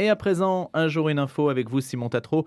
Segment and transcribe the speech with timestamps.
[0.00, 2.46] Et à présent, un jour une info avec vous, Simon Tatro.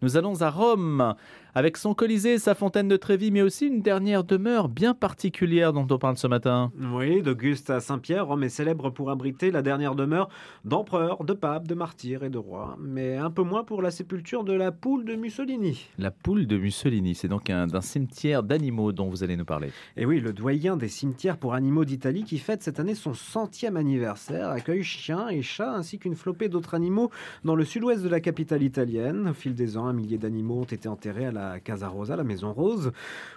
[0.00, 1.16] Nous allons à Rome,
[1.56, 5.88] avec son Colisée, sa fontaine de Trévis, mais aussi une dernière demeure bien particulière dont
[5.90, 6.70] on parle ce matin.
[6.92, 10.28] Oui, d'Auguste à Saint-Pierre, Rome est célèbre pour abriter la dernière demeure
[10.64, 14.44] d'empereurs, de papes, de martyrs et de rois, mais un peu moins pour la sépulture
[14.44, 15.88] de la poule de Mussolini.
[15.98, 19.72] La poule de Mussolini, c'est donc un, d'un cimetière d'animaux dont vous allez nous parler.
[19.96, 23.76] Et oui, le doyen des cimetières pour animaux d'Italie, qui fête cette année son centième
[23.76, 27.10] anniversaire, accueille chiens et chats ainsi qu'une flopée d'autres animaux
[27.42, 29.26] dans le sud-ouest de la capitale italienne.
[29.30, 32.24] Au fil des ans, un millier d'animaux ont été enterrés à la Casa Rosa, la
[32.24, 32.92] Maison Rose,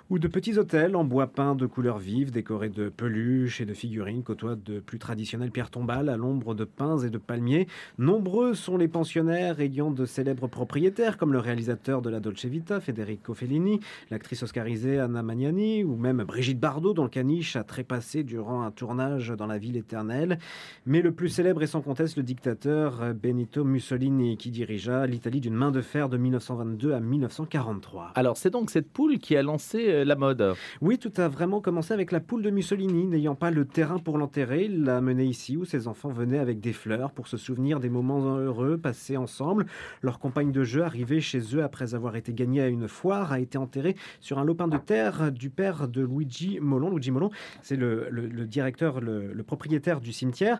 [0.09, 3.73] où de petits hôtels en bois peint de couleurs vives, décorés de peluches et de
[3.73, 7.67] figurines, côtoient de plus traditionnelles pierres tombales à l'ombre de pins et de palmiers.
[7.97, 12.79] Nombreux sont les pensionnaires ayant de célèbres propriétaires, comme le réalisateur de la Dolce Vita,
[12.79, 13.79] Federico Fellini,
[14.09, 18.71] l'actrice oscarisée Anna Magnani, ou même Brigitte Bardot, dont le caniche a trépassé durant un
[18.71, 20.39] tournage dans la ville éternelle.
[20.85, 25.55] Mais le plus célèbre est sans conteste le dictateur Benito Mussolini, qui dirigea l'Italie d'une
[25.55, 28.11] main de fer de 1922 à 1943.
[28.15, 30.53] Alors, c'est donc cette poule qui a lancé euh, la mode.
[30.81, 33.05] Oui, tout a vraiment commencé avec la poule de Mussolini.
[33.05, 36.59] N'ayant pas le terrain pour l'enterrer, il l'a menée ici où ses enfants venaient avec
[36.59, 39.65] des fleurs pour se souvenir des moments heureux passés ensemble.
[40.01, 43.39] Leur compagne de jeu, arrivée chez eux après avoir été gagnée à une foire, a
[43.39, 46.89] été enterrée sur un lopin de terre du père de Luigi Molon.
[46.89, 47.29] Luigi Molon,
[47.61, 50.59] c'est le, le- le directeur, le, le propriétaire du cimetière,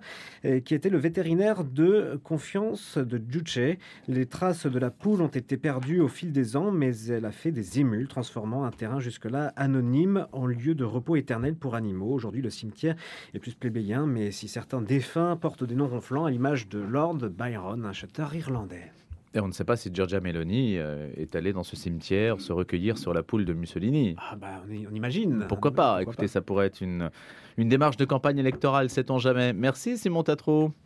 [0.65, 3.77] qui était le vétérinaire de confiance de Giuce.
[4.07, 7.31] Les traces de la poule ont été perdues au fil des ans, mais elle a
[7.31, 12.11] fait des émules, transformant un terrain jusque-là anonyme en lieu de repos éternel pour animaux.
[12.11, 12.95] Aujourd'hui, le cimetière
[13.33, 17.17] est plus plébéien, mais si certains défunts portent des noms ronflants, à l'image de Lord
[17.29, 18.91] Byron, un chanteur irlandais.
[19.33, 22.51] Et on ne sait pas si Giorgia Meloni euh, est allée dans ce cimetière se
[22.51, 24.15] recueillir sur la poule de Mussolini.
[24.19, 25.45] Ah bah, on, y- on imagine.
[25.47, 26.01] Pourquoi pas?
[26.01, 27.09] Écoutez, ça pourrait être une,
[27.57, 29.53] une démarche de campagne électorale, sait-on jamais.
[29.53, 30.73] Merci Simon Tatro.